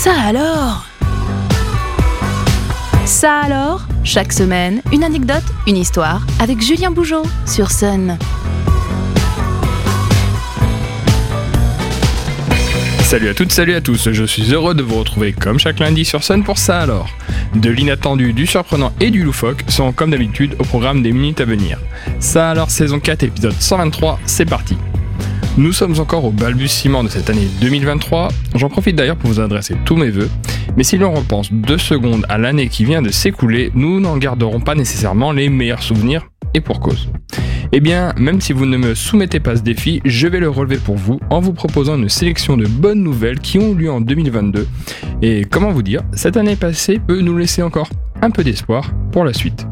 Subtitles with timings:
[0.00, 0.86] Ça alors?
[3.04, 3.82] Ça alors?
[4.04, 8.16] Chaque semaine, une anecdote, une histoire avec Julien Bougeot sur Sun.
[13.00, 16.04] Salut à toutes, salut à tous, je suis heureux de vous retrouver comme chaque lundi
[16.04, 17.08] sur Sun pour ça alors.
[17.56, 21.44] De l'inattendu, du surprenant et du loufoque sont comme d'habitude au programme des minutes à
[21.44, 21.76] venir.
[22.20, 24.76] Ça alors saison 4 épisode 123, c'est parti.
[25.58, 29.74] Nous sommes encore au balbutiement de cette année 2023, j'en profite d'ailleurs pour vous adresser
[29.84, 30.30] tous mes voeux,
[30.76, 34.60] mais si l'on repense deux secondes à l'année qui vient de s'écouler, nous n'en garderons
[34.60, 37.10] pas nécessairement les meilleurs souvenirs, et pour cause.
[37.72, 40.76] Eh bien, même si vous ne me soumettez pas ce défi, je vais le relever
[40.76, 44.00] pour vous en vous proposant une sélection de bonnes nouvelles qui ont eu lieu en
[44.00, 44.64] 2022.
[45.22, 47.90] Et comment vous dire, cette année passée peut nous laisser encore
[48.22, 49.67] un peu d'espoir pour la suite.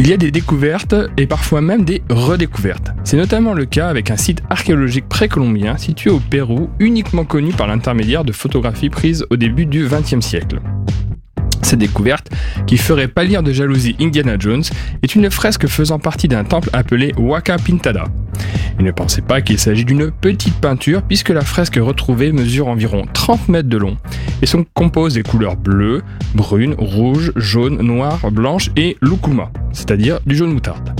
[0.00, 2.92] Il y a des découvertes et parfois même des redécouvertes.
[3.02, 7.66] C'est notamment le cas avec un site archéologique précolombien situé au Pérou, uniquement connu par
[7.66, 10.60] l'intermédiaire de photographies prises au début du XXe siècle.
[11.62, 12.30] Cette découverte,
[12.68, 14.62] qui ferait pâlir de jalousie Indiana Jones,
[15.02, 18.04] est une fresque faisant partie d'un temple appelé Waka Pintada.
[18.78, 23.04] Et ne pensez pas qu'il s'agit d'une petite peinture puisque la fresque retrouvée mesure environ
[23.12, 23.96] 30 mètres de long
[24.40, 26.02] et se compose des couleurs bleues,
[26.34, 30.94] brunes, rouges, jaunes, noires, blanches et lucuma, c'est-à-dire du jaune moutarde.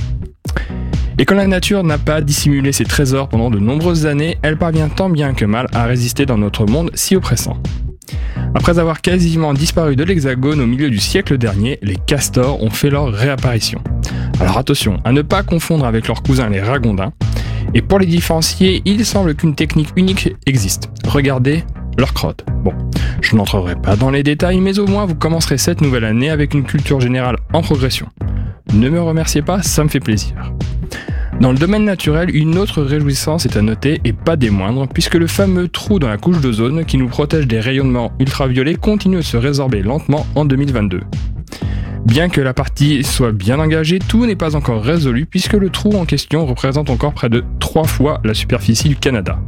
[1.21, 4.89] Et quand la nature n'a pas dissimulé ses trésors pendant de nombreuses années, elle parvient
[4.89, 7.61] tant bien que mal à résister dans notre monde si oppressant.
[8.55, 12.91] Après avoir quasiment disparu de l'Hexagone au milieu du siècle dernier, les castors ont fait
[12.91, 13.83] leur réapparition.
[14.41, 17.13] Alors attention à ne pas confondre avec leurs cousins les ragondins.
[17.75, 20.91] Et pour les différencier, il semble qu'une technique unique existe.
[21.07, 21.65] Regardez
[21.99, 22.45] leur crotte.
[22.63, 22.73] Bon,
[23.21, 26.55] je n'entrerai pas dans les détails, mais au moins vous commencerez cette nouvelle année avec
[26.55, 28.07] une culture générale en progression.
[28.73, 30.35] Ne me remerciez pas, ça me fait plaisir.
[31.41, 35.15] Dans le domaine naturel, une autre réjouissance est à noter et pas des moindres, puisque
[35.15, 39.23] le fameux trou dans la couche d'ozone qui nous protège des rayonnements ultraviolets continue de
[39.23, 41.01] se résorber lentement en 2022.
[42.05, 45.93] Bien que la partie soit bien engagée, tout n'est pas encore résolu puisque le trou
[45.99, 49.39] en question représente encore près de 3 fois la superficie du Canada.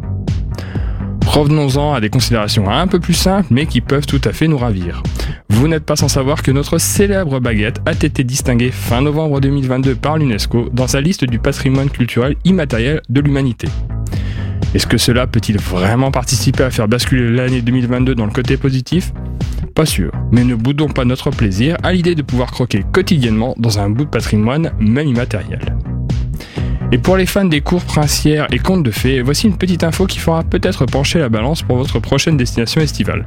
[1.27, 4.59] Revenons-en à des considérations un peu plus simples mais qui peuvent tout à fait nous
[4.59, 5.03] ravir.
[5.49, 9.95] Vous n'êtes pas sans savoir que notre célèbre baguette a été distinguée fin novembre 2022
[9.95, 13.69] par l'UNESCO dans sa liste du patrimoine culturel immatériel de l'humanité.
[14.75, 19.13] Est-ce que cela peut-il vraiment participer à faire basculer l'année 2022 dans le côté positif?
[19.75, 23.79] Pas sûr, mais ne boudons pas notre plaisir à l'idée de pouvoir croquer quotidiennement dans
[23.79, 25.77] un bout de patrimoine, même immatériel.
[26.93, 30.07] Et pour les fans des cours princières et contes de fées, voici une petite info
[30.07, 33.25] qui fera peut-être pencher la balance pour votre prochaine destination estivale.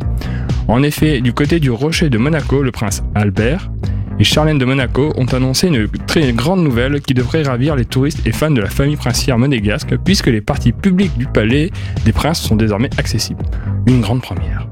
[0.68, 3.72] En effet, du côté du rocher de Monaco, le prince Albert
[4.20, 8.26] et Charlène de Monaco ont annoncé une très grande nouvelle qui devrait ravir les touristes
[8.28, 11.72] et fans de la famille princière monégasque puisque les parties publiques du palais
[12.06, 13.44] des princes sont désormais accessibles.
[13.88, 14.68] Une grande première.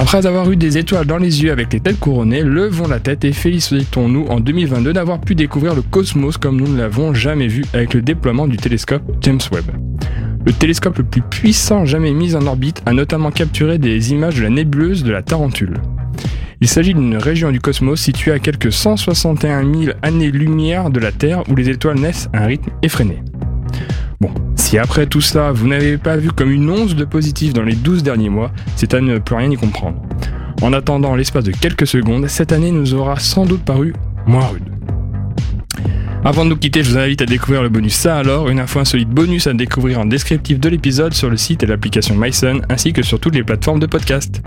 [0.00, 3.22] Après avoir eu des étoiles dans les yeux avec les têtes couronnées, levons la tête
[3.26, 7.66] et félicitons-nous en 2022 d'avoir pu découvrir le cosmos comme nous ne l'avons jamais vu
[7.74, 9.66] avec le déploiement du télescope James Webb.
[10.46, 14.42] Le télescope le plus puissant jamais mis en orbite a notamment capturé des images de
[14.44, 15.82] la nébuleuse de la Tarentule.
[16.62, 21.42] Il s'agit d'une région du cosmos située à quelques 161 000 années-lumière de la Terre
[21.50, 23.22] où les étoiles naissent à un rythme effréné.
[24.18, 24.30] Bon,
[24.70, 27.74] si après tout ça, vous n'avez pas vu comme une once de positif dans les
[27.74, 30.00] 12 derniers mois, c'est à ne plus rien y comprendre.
[30.62, 33.94] En attendant l'espace de quelques secondes, cette année nous aura sans doute paru
[34.28, 34.62] moins rude.
[36.24, 38.78] Avant de nous quitter, je vous invite à découvrir le bonus Ça alors, une info
[38.78, 42.92] insolite bonus à découvrir en descriptif de l'épisode sur le site et l'application MySun, ainsi
[42.92, 44.40] que sur toutes les plateformes de podcast.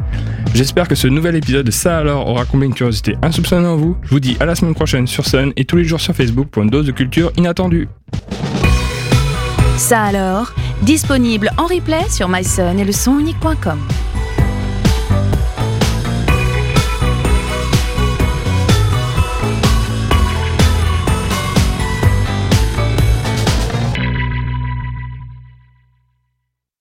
[0.55, 3.97] J'espère que ce nouvel épisode de Ça alors aura comblé une curiosité insoupçonnée en vous.
[4.03, 6.47] Je vous dis à la semaine prochaine sur Sun et tous les jours sur Facebook
[6.47, 7.89] pour une dose de culture inattendue.
[9.77, 13.79] Ça alors, disponible en replay sur myson et le sonunique.com.